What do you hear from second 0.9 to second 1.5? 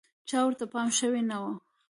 شوی نه و.